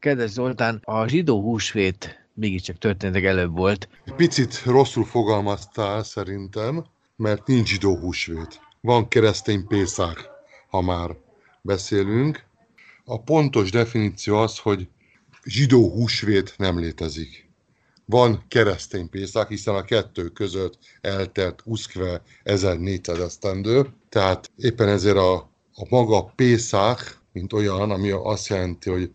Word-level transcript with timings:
Kedves 0.00 0.30
Zoltán, 0.30 0.80
a 0.84 1.06
zsidó 1.06 1.42
húsvét 1.42 2.26
mégiscsak 2.34 2.78
történetek 2.78 3.24
előbb 3.24 3.56
volt. 3.56 3.88
Picit 4.16 4.62
rosszul 4.64 5.04
fogalmaztál 5.04 6.02
szerintem, 6.02 6.84
mert 7.16 7.46
nincs 7.46 7.68
zsidó 7.68 7.96
húsvét. 7.96 8.60
Van 8.80 9.08
keresztény 9.08 9.66
pészák, 9.66 10.28
ha 10.68 10.80
már 10.80 11.16
beszélünk. 11.62 12.44
A 13.04 13.20
pontos 13.20 13.70
definíció 13.70 14.36
az, 14.36 14.58
hogy 14.58 14.88
zsidó 15.44 15.90
húsvét 15.90 16.54
nem 16.56 16.78
létezik. 16.78 17.48
Van 18.04 18.44
keresztény 18.48 19.08
pészák, 19.08 19.48
hiszen 19.48 19.74
a 19.74 19.84
kettő 19.84 20.28
között 20.28 20.78
eltelt 21.00 21.62
1400 22.42 23.18
esztendő, 23.18 23.86
tehát 24.08 24.50
éppen 24.56 24.88
ezért 24.88 25.16
a, 25.16 25.34
a 25.74 25.86
maga 25.88 26.22
pészák, 26.22 27.18
mint 27.32 27.52
olyan, 27.52 27.90
ami 27.90 28.10
azt 28.10 28.48
jelenti, 28.48 28.90
hogy, 28.90 29.12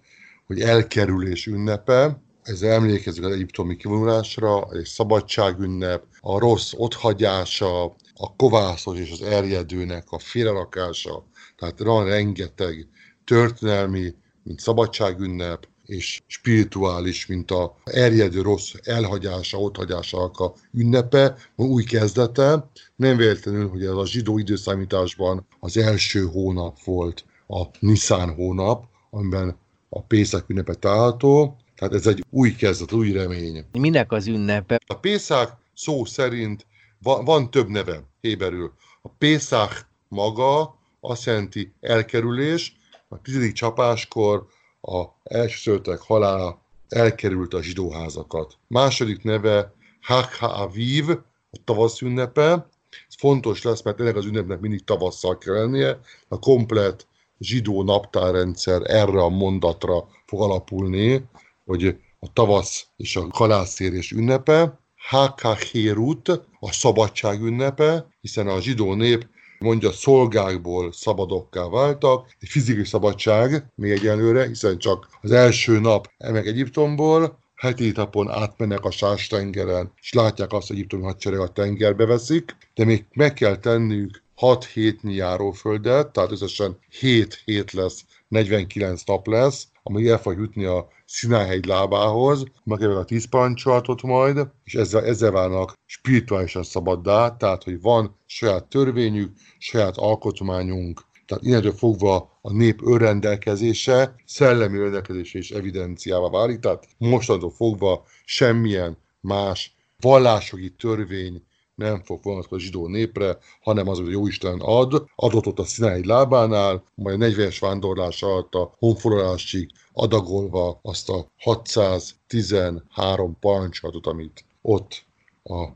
hogy 0.47 0.59
elkerülés 0.59 1.45
ünnepe, 1.47 2.21
ez 2.43 2.61
emlékezik 2.61 3.23
az 3.23 3.31
egyiptomi 3.31 3.75
kivonulásra, 3.75 4.67
egy 4.71 4.85
szabadságünnep, 4.85 6.03
a 6.21 6.39
rossz 6.39 6.73
otthagyása, 6.75 7.83
a 8.13 8.35
kovászos 8.35 8.99
és 8.99 9.11
az 9.11 9.21
erjedőnek 9.21 10.11
a 10.11 10.19
félrerakása, 10.19 11.25
tehát 11.57 11.79
van 11.79 12.05
rengeteg 12.05 12.87
történelmi, 13.25 14.15
mint 14.43 14.59
szabadságünnep, 14.59 15.67
és 15.85 16.21
spirituális, 16.27 17.25
mint 17.25 17.51
a 17.51 17.75
erjedő 17.83 18.41
rossz 18.41 18.73
elhagyása, 18.83 19.57
otthagyásának 19.57 20.39
a 20.39 20.53
ünnepe, 20.71 21.35
új 21.55 21.83
kezdete. 21.83 22.69
Nem 22.95 23.17
véletlenül, 23.17 23.69
hogy 23.69 23.83
ez 23.83 23.91
a 23.91 24.05
zsidó 24.05 24.37
időszámításban 24.37 25.47
az 25.59 25.77
első 25.77 26.25
hónap 26.25 26.83
volt 26.83 27.25
a 27.47 27.63
Niszán 27.79 28.33
hónap, 28.33 28.85
amiben 29.09 29.61
a 29.93 30.01
Pészak 30.01 30.49
ünnepe 30.49 30.73
található, 30.73 31.57
tehát 31.75 31.93
ez 31.93 32.07
egy 32.07 32.25
új 32.29 32.55
kezdet, 32.55 32.91
új 32.91 33.11
remény. 33.11 33.65
Minek 33.71 34.11
az 34.11 34.27
ünnepe? 34.27 34.79
A 34.87 34.95
Pészák 34.95 35.49
szó 35.73 36.05
szerint 36.05 36.65
van, 37.01 37.25
van 37.25 37.51
több 37.51 37.67
neve 37.67 38.03
héberül. 38.21 38.73
A 39.01 39.09
Pészák 39.09 39.85
maga 40.07 40.77
azt 40.99 41.25
jelenti 41.25 41.73
elkerülés, 41.81 42.75
a 43.07 43.21
tizedik 43.21 43.53
csapáskor 43.53 44.45
a 44.81 45.03
elsőszöltek 45.23 45.99
halála 45.99 46.61
elkerült 46.89 47.53
a 47.53 47.61
zsidóházakat. 47.61 48.57
Második 48.67 49.23
neve 49.23 49.73
Hakha 50.01 50.47
Aviv, 50.47 51.09
a 51.51 51.57
tavasz 51.63 52.01
ünnepe. 52.01 52.67
Ez 53.07 53.15
fontos 53.17 53.63
lesz, 53.63 53.81
mert 53.81 53.99
ennek 53.99 54.15
az 54.15 54.25
ünnepnek 54.25 54.59
mindig 54.59 54.83
tavasszal 54.83 55.37
kell 55.37 55.53
lennie. 55.53 55.99
A 56.27 56.39
komplet 56.39 57.07
zsidó 57.43 57.83
naptárrendszer 57.83 58.81
erre 58.85 59.21
a 59.21 59.29
mondatra 59.29 60.07
fog 60.25 60.41
alapulni, 60.41 61.25
hogy 61.65 61.95
a 62.19 62.33
tavasz 62.33 62.87
és 62.95 63.15
a 63.15 63.27
kalászérés 63.27 64.11
ünnepe. 64.11 64.79
Hakahérut, 65.09 66.27
a 66.59 66.71
szabadság 66.71 67.41
ünnepe, 67.41 68.07
hiszen 68.21 68.47
a 68.47 68.61
zsidó 68.61 68.93
nép 68.93 69.27
mondja, 69.59 69.91
szolgákból 69.91 70.91
szabadokká 70.91 71.67
váltak, 71.67 72.35
egy 72.39 72.47
fizikai 72.49 72.85
szabadság 72.85 73.65
még 73.75 73.91
egyelőre, 73.91 74.47
hiszen 74.47 74.77
csak 74.77 75.07
az 75.21 75.31
első 75.31 75.79
nap 75.79 76.11
emek 76.17 76.45
Egyiptomból, 76.45 77.39
heti 77.55 77.91
napon 77.95 78.29
átmennek 78.29 78.85
a 78.85 78.91
Sás-tengeren, 78.91 79.91
és 80.01 80.13
látják 80.13 80.53
azt, 80.53 80.67
hogy 80.67 80.75
Egyiptomi 80.75 81.03
hadsereg 81.03 81.39
a 81.39 81.47
tengerbe 81.47 82.05
veszik, 82.05 82.55
de 82.73 82.85
még 82.85 83.05
meg 83.13 83.33
kell 83.33 83.57
tenniük 83.57 84.22
6 84.35 84.65
hétnyi 84.65 85.13
járóföldet, 85.13 86.11
tehát 86.11 86.31
összesen 86.31 86.77
7 86.89 87.41
hét 87.45 87.71
lesz, 87.71 88.05
49 88.27 89.03
nap 89.03 89.27
lesz, 89.27 89.67
amíg 89.83 90.07
el 90.07 90.17
fog 90.17 90.37
jutni 90.37 90.65
a 90.65 90.87
Szináhegy 91.05 91.65
lábához, 91.65 92.43
megjövök 92.63 92.97
a 92.97 93.03
tíz 93.03 93.29
parancsolatot 93.29 94.01
majd, 94.01 94.47
és 94.63 94.73
ezzel, 94.73 95.05
ezzel 95.05 95.31
válnak 95.31 95.73
spirituálisan 95.85 96.63
szabaddá, 96.63 97.37
tehát 97.37 97.63
hogy 97.63 97.81
van 97.81 98.15
saját 98.25 98.65
törvényük, 98.65 99.31
saját 99.57 99.97
alkotmányunk, 99.97 101.01
tehát 101.25 101.43
innentől 101.43 101.71
fogva 101.71 102.39
a 102.41 102.53
nép 102.53 102.81
önrendelkezése, 102.85 104.15
szellemi 104.25 104.77
önrendelkezése 104.77 105.37
és 105.37 105.51
evidenciával 105.51 106.29
válik, 106.29 106.59
tehát 106.59 106.87
mostantól 106.97 107.51
fogva 107.51 108.05
semmilyen 108.25 108.97
más 109.21 109.75
vallásogi 109.99 110.69
törvény 110.69 111.43
nem 111.75 112.01
fog 112.03 112.23
vonatkozni 112.23 112.55
a 112.55 112.59
zsidó 112.59 112.87
népre, 112.87 113.37
hanem 113.61 113.87
az, 113.87 113.97
hogy 113.97 114.11
Jóisten 114.11 114.59
ad, 114.59 115.05
adott 115.15 115.47
ott 115.47 115.59
a 115.59 115.63
Szinály 115.65 116.05
lábánál, 116.05 116.83
majd 116.95 117.21
a 117.21 117.25
40-es 117.25 117.57
vándorlás 117.59 118.23
alatt 118.23 118.53
a 118.53 118.73
honfoglalásig 118.77 119.69
adagolva 119.93 120.79
azt 120.81 121.09
a 121.09 121.27
613 121.39 123.37
parancsolatot, 123.39 124.07
amit 124.07 124.45
ott 124.61 125.05
a 125.43 125.67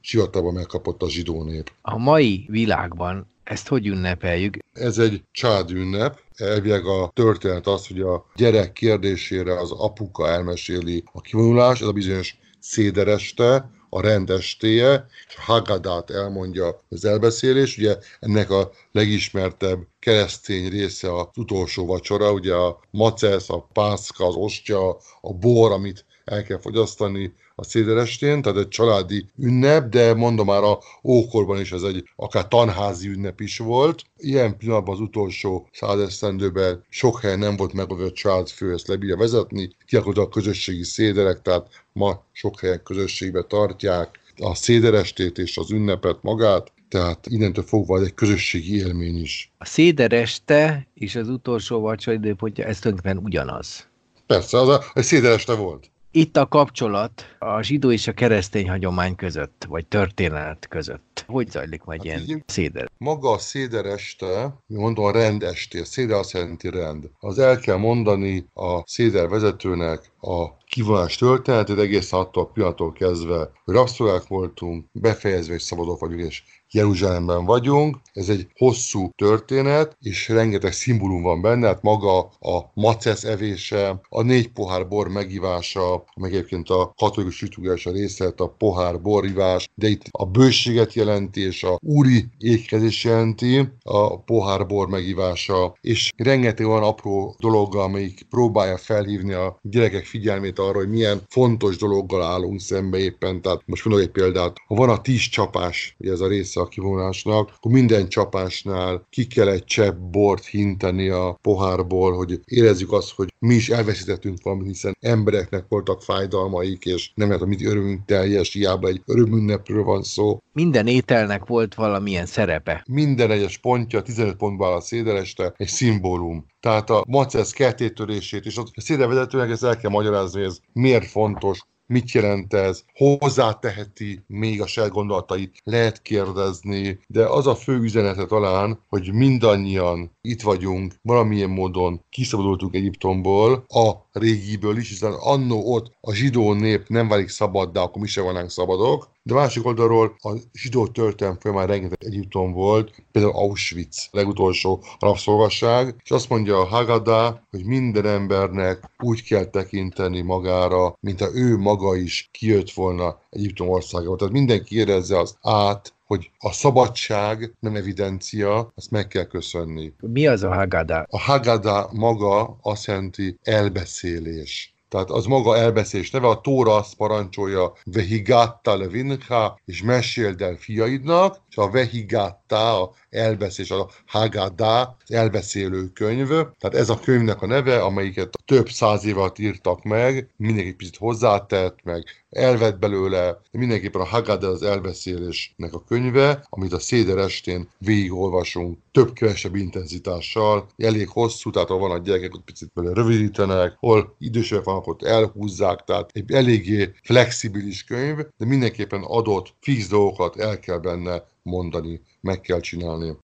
sivatagban 0.00 0.52
megkapott 0.52 1.02
a 1.02 1.10
zsidó 1.10 1.42
nép. 1.42 1.72
A 1.82 1.98
mai 1.98 2.46
világban 2.48 3.30
ezt 3.44 3.68
hogy 3.68 3.86
ünnepeljük? 3.86 4.58
Ez 4.72 4.98
egy 4.98 5.22
ünnep. 5.68 6.20
Elvileg 6.34 6.86
a 6.86 7.10
történet 7.14 7.66
az, 7.66 7.86
hogy 7.86 8.00
a 8.00 8.26
gyerek 8.34 8.72
kérdésére 8.72 9.58
az 9.58 9.70
apuka 9.70 10.28
elmeséli 10.28 11.04
a 11.12 11.20
kivonulás, 11.20 11.80
ez 11.80 11.86
a 11.86 11.92
bizonyos 11.92 12.38
szédereste, 12.58 13.70
a 13.94 14.00
rendestéje, 14.00 15.06
és 15.28 15.36
a 15.36 15.40
Haggadát 15.42 16.10
elmondja 16.10 16.80
az 16.88 17.04
elbeszélés. 17.04 17.78
Ugye 17.78 17.96
ennek 18.20 18.50
a 18.50 18.70
legismertebb 18.92 19.86
keresztény 19.98 20.68
része 20.68 21.14
az 21.16 21.26
utolsó 21.36 21.86
vacsora, 21.86 22.32
ugye 22.32 22.54
a 22.54 22.80
macesz, 22.90 23.50
a 23.50 23.68
pászka, 23.72 24.26
az 24.26 24.34
ostya, 24.34 24.88
a 25.20 25.32
bor, 25.32 25.72
amit 25.72 26.04
el 26.24 26.42
kell 26.42 26.58
fogyasztani 26.60 27.32
a 27.54 27.64
széderestén, 27.64 28.42
tehát 28.42 28.58
egy 28.58 28.68
családi 28.68 29.26
ünnep, 29.38 29.88
de 29.88 30.14
mondom 30.14 30.46
már 30.46 30.62
a 30.62 30.78
ókorban 31.02 31.60
is 31.60 31.72
ez 31.72 31.82
egy 31.82 32.04
akár 32.16 32.48
tanházi 32.48 33.08
ünnep 33.08 33.40
is 33.40 33.58
volt. 33.58 34.02
Ilyen 34.16 34.56
pillanatban 34.56 34.94
az 34.94 35.00
utolsó 35.00 35.68
százesztendőben 35.72 36.84
sok 36.88 37.20
helyen 37.20 37.38
nem 37.38 37.56
volt 37.56 37.72
meg, 37.72 37.90
hogy 37.90 38.02
a 38.02 38.12
családfő 38.12 38.72
ezt 38.72 38.86
lebírja 38.86 39.16
vezetni, 39.16 39.70
kiakodtak 39.86 40.24
a 40.24 40.28
közösségi 40.28 40.84
széderek, 40.84 41.42
tehát 41.42 41.84
ma 41.92 42.24
sok 42.32 42.60
helyen 42.60 42.82
közösségbe 42.82 43.42
tartják 43.42 44.20
a 44.38 44.54
széderestét 44.54 45.38
és 45.38 45.56
az 45.56 45.70
ünnepet 45.70 46.18
magát, 46.22 46.72
tehát 46.88 47.26
innentől 47.26 47.64
fogva 47.64 48.00
egy 48.00 48.14
közösségi 48.14 48.76
élmény 48.76 49.20
is. 49.20 49.52
A 49.58 49.64
szédereste 49.64 50.86
és 50.94 51.14
az 51.14 51.28
utolsó 51.28 51.80
vacsora 51.80 52.16
időpontja, 52.16 52.64
ez 52.64 52.78
tulajdonképpen 52.78 53.24
ugyanaz. 53.24 53.86
Persze, 54.26 54.58
az 54.58 54.68
a, 54.68 54.84
a 54.94 55.02
szédereste 55.02 55.54
volt 55.54 55.90
itt 56.12 56.36
a 56.36 56.46
kapcsolat 56.48 57.36
a 57.38 57.62
zsidó 57.62 57.92
és 57.92 58.06
a 58.06 58.12
keresztény 58.12 58.68
hagyomány 58.68 59.14
között, 59.14 59.64
vagy 59.68 59.86
történet 59.86 60.66
között. 60.68 61.24
Hogy 61.26 61.50
zajlik 61.50 61.84
majd 61.84 62.06
hát 62.06 62.26
ilyen 62.26 62.44
széder? 62.46 62.90
Maga 62.98 63.30
a 63.30 63.38
széder 63.38 63.86
este, 63.86 64.54
mondom 64.66 65.04
a 65.04 65.12
rend 65.12 65.42
esté, 65.42 65.80
a 65.80 65.84
széder 65.84 66.16
azt 66.16 66.32
jelenti 66.32 66.70
rend. 66.70 67.10
Az 67.20 67.38
el 67.38 67.58
kell 67.58 67.76
mondani 67.76 68.46
a 68.54 68.82
széder 68.86 69.28
vezetőnek 69.28 70.10
a 70.20 70.46
kivonás 70.74 71.16
történetét 71.16 71.78
egészen 71.78 72.20
attól 72.20 72.42
a 72.42 72.46
pillanattól 72.46 72.92
kezdve, 72.92 73.50
hogy 73.64 73.74
rabszolgák 73.74 74.26
voltunk, 74.26 74.86
befejezve 74.92 75.54
és 75.54 75.62
szabadok 75.62 76.00
vagyunk, 76.00 76.20
és 76.20 76.42
Jeruzsálemben 76.72 77.44
vagyunk. 77.44 77.96
Ez 78.12 78.28
egy 78.28 78.46
hosszú 78.56 79.10
történet, 79.14 79.96
és 80.00 80.28
rengeteg 80.28 80.72
szimbólum 80.72 81.22
van 81.22 81.40
benne, 81.42 81.66
hát 81.66 81.82
maga 81.82 82.18
a 82.20 82.70
macesz 82.74 83.24
evése, 83.24 84.00
a 84.08 84.22
négy 84.22 84.48
pohár 84.48 84.88
bor 84.88 85.08
megívása, 85.08 86.04
meg 86.16 86.32
egyébként 86.32 86.68
a 86.68 86.92
katolikus 86.96 87.36
sütugás 87.36 87.86
a 87.86 87.90
része, 87.90 88.32
a 88.36 88.46
pohár 88.46 89.00
borivás, 89.00 89.68
de 89.74 89.88
itt 89.88 90.02
a 90.10 90.26
bőséget 90.26 90.92
jelenti, 90.92 91.40
és 91.40 91.62
a 91.64 91.78
úri 91.80 92.24
étkezés 92.38 93.04
jelenti, 93.04 93.68
a 93.82 94.20
pohár 94.20 94.66
bor 94.66 94.88
megívása, 94.88 95.74
és 95.80 96.12
rengeteg 96.16 96.66
olyan 96.66 96.82
apró 96.82 97.36
dologgal, 97.38 97.82
amelyik 97.82 98.26
próbálja 98.30 98.76
felhívni 98.76 99.32
a 99.32 99.58
gyerekek 99.62 100.04
figyelmét 100.04 100.58
arra, 100.62 100.78
hogy 100.78 100.90
milyen 100.90 101.22
fontos 101.28 101.76
dologgal 101.76 102.22
állunk 102.22 102.60
szembe 102.60 102.98
éppen. 102.98 103.42
Tehát 103.42 103.62
most 103.66 103.84
mondok 103.84 104.04
egy 104.04 104.10
példát, 104.10 104.56
ha 104.66 104.74
van 104.74 104.88
a 104.88 105.00
tíz 105.00 105.20
csapás, 105.20 105.96
ugye 105.98 106.12
ez 106.12 106.20
a 106.20 106.28
része 106.28 106.60
a 106.60 106.68
kivonásnak, 106.68 107.50
akkor 107.56 107.72
minden 107.72 108.08
csapásnál 108.08 109.06
ki 109.10 109.26
kell 109.26 109.48
egy 109.48 109.64
csepp 109.64 109.96
bort 109.96 110.44
hinteni 110.44 111.08
a 111.08 111.38
pohárból, 111.42 112.12
hogy 112.12 112.40
érezzük 112.44 112.92
azt, 112.92 113.12
hogy 113.14 113.32
mi 113.38 113.54
is 113.54 113.68
elveszítettünk 113.68 114.38
valamit, 114.42 114.66
hiszen 114.66 114.96
embereknek 115.00 115.64
voltak 115.68 116.02
fájdalmaik, 116.02 116.84
és 116.84 117.10
nem 117.14 117.26
lehet 117.28 117.42
a 117.42 117.46
mi 117.46 117.66
örömünk 117.66 118.04
teljes, 118.04 118.52
hiába 118.52 118.88
egy 118.88 119.02
örömünnepről 119.06 119.84
van 119.84 120.02
szó. 120.02 120.38
Minden 120.52 120.86
ételnek 120.86 121.46
volt 121.46 121.74
valamilyen 121.74 122.26
szerepe. 122.26 122.84
Minden 122.88 123.30
egyes 123.30 123.58
pontja, 123.58 124.02
15 124.02 124.36
pontban 124.36 124.76
a 124.76 124.80
szédereste, 124.80 125.54
egy 125.56 125.68
szimbólum. 125.68 126.46
Tehát 126.60 126.90
a 126.90 127.04
macesz 127.08 127.52
kertétörését, 127.52 128.46
és 128.46 128.56
a 128.56 128.64
szédervezetőnek 128.76 129.50
ezt 129.50 129.64
el 129.64 129.76
kell 129.76 129.90
magyarázni, 129.90 130.42
hogy 130.42 130.51
ez 130.52 130.60
miért 130.72 131.06
fontos, 131.06 131.60
mit 131.86 132.10
jelent 132.10 132.54
ez, 132.54 132.84
hozzáteheti 132.94 134.24
még 134.26 134.60
a 134.60 134.66
saját 134.66 134.90
gondolatait, 134.90 135.60
lehet 135.64 136.02
kérdezni, 136.02 136.98
de 137.06 137.26
az 137.26 137.46
a 137.46 137.54
fő 137.54 137.78
üzenete 137.78 138.26
talán, 138.26 138.78
hogy 138.88 139.12
mindannyian 139.12 140.10
itt 140.20 140.42
vagyunk, 140.42 140.94
valamilyen 141.02 141.50
módon 141.50 142.04
kiszabadultunk 142.10 142.74
Egyiptomból, 142.74 143.64
a 143.68 143.92
régiből 144.12 144.76
is, 144.76 144.88
hiszen 144.88 145.12
annó 145.12 145.72
ott 145.72 145.92
a 146.00 146.14
zsidó 146.14 146.52
nép 146.52 146.88
nem 146.88 147.08
válik 147.08 147.28
szabad, 147.28 147.72
de 147.72 147.80
akkor 147.80 148.02
mi 148.02 148.08
se 148.08 148.20
vanánk 148.20 148.50
szabadok. 148.50 149.10
De 149.22 149.34
másik 149.34 149.66
oldalról 149.66 150.16
a 150.18 150.32
zsidó 150.52 150.86
történelem 150.86 151.38
folyamán 151.40 151.66
rengeteg 151.66 152.04
Egyiptom 152.04 152.52
volt, 152.52 152.94
például 153.12 153.34
Auschwitz, 153.34 154.08
legutolsó 154.10 154.82
rabszolgasság, 154.98 155.94
és 156.04 156.10
azt 156.10 156.28
mondja 156.28 156.58
a 156.58 156.64
Haggadah, 156.64 157.36
hogy 157.50 157.64
minden 157.64 158.06
embernek 158.06 158.90
úgy 159.02 159.22
kell 159.22 159.44
tekinteni 159.44 160.20
magára, 160.20 160.96
mint 161.00 161.20
ha 161.20 161.34
ő 161.34 161.56
maga 161.56 161.96
is 161.96 162.28
kijött 162.32 162.70
volna 162.70 163.20
Egyiptom 163.30 163.68
országába. 163.68 164.16
Tehát 164.16 164.32
mindenki 164.32 164.76
érezze 164.76 165.18
az 165.18 165.36
át, 165.40 165.94
hogy 166.12 166.30
a 166.38 166.52
szabadság 166.52 167.54
nem 167.60 167.76
evidencia, 167.76 168.72
azt 168.74 168.90
meg 168.90 169.06
kell 169.06 169.24
köszönni. 169.24 169.92
Mi 170.00 170.26
az 170.26 170.42
a 170.42 170.54
Haggadah? 170.54 171.04
A 171.08 171.18
Haggadah 171.18 171.92
maga 171.92 172.58
azt 172.62 172.86
jelenti 172.86 173.38
elbeszélés. 173.42 174.71
Tehát 174.92 175.10
az 175.10 175.24
maga 175.24 175.56
elbeszélés 175.56 176.10
neve, 176.10 176.28
a 176.28 176.40
Tóra 176.40 176.74
azt 176.74 176.94
parancsolja 176.94 177.72
vehigatta 177.84 178.76
levinha, 178.76 179.60
és 179.64 179.82
meséld 179.82 180.40
el 180.40 180.56
fiaidnak, 180.56 181.40
és 181.50 181.56
a 181.56 181.70
vehigatta, 181.70 182.82
a 182.82 182.92
elbeszélés, 183.10 183.70
a 183.70 183.88
Haggadah, 184.06 184.88
az 185.04 185.14
elbeszélő 185.14 185.88
könyv. 185.88 186.28
Tehát 186.28 186.74
ez 186.74 186.88
a 186.88 187.00
könyvnek 187.00 187.42
a 187.42 187.46
neve, 187.46 187.82
amelyiket 187.82 188.38
több 188.44 188.68
száz 188.68 189.04
év 189.04 189.18
alatt 189.18 189.38
írtak 189.38 189.82
meg, 189.82 190.28
mindenki 190.36 190.74
picit 190.74 190.96
hozzátett, 190.96 191.78
meg 191.82 192.04
elvett 192.30 192.78
belőle, 192.78 193.40
de 193.50 193.58
mindenképpen 193.58 194.00
a 194.00 194.06
Haggadah 194.06 194.50
az 194.50 194.62
elbeszélésnek 194.62 195.74
a 195.74 195.84
könyve, 195.84 196.46
amit 196.48 196.72
a 196.72 196.78
széder 196.78 197.18
estén 197.18 197.68
végigolvasunk 197.78 198.78
több-kevesebb 198.92 199.54
intenzitással, 199.54 200.66
elég 200.76 201.08
hosszú, 201.08 201.50
tehát 201.50 201.68
ha 201.68 201.78
van 201.78 201.90
a 201.90 201.98
gyerekek, 201.98 202.34
ott 202.34 202.44
picit 202.44 202.70
belőle 202.74 202.94
rövidítenek, 202.94 203.76
hol 203.78 204.14
idősek 204.18 204.64
vannak, 204.64 204.81
ott 204.86 205.02
elhúzzák, 205.02 205.84
tehát 205.84 206.10
egy 206.12 206.32
eléggé 206.32 206.92
flexibilis 207.02 207.84
könyv, 207.84 208.16
de 208.36 208.46
mindenképpen 208.46 209.02
adott 209.02 209.54
fix 209.60 209.88
dolgokat 209.88 210.36
el 210.36 210.58
kell 210.58 210.78
benne 210.78 211.22
mondani, 211.42 212.00
meg 212.20 212.40
kell 212.40 212.60
csinálni. 212.60 213.16